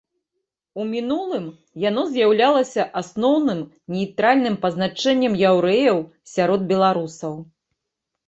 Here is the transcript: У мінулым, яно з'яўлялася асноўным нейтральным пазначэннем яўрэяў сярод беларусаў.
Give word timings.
У 0.83 0.85
мінулым, 0.91 1.43
яно 1.89 2.03
з'яўлялася 2.13 2.85
асноўным 3.01 3.59
нейтральным 3.95 4.55
пазначэннем 4.65 5.33
яўрэяў 5.49 5.97
сярод 6.33 6.61
беларусаў. 6.75 7.33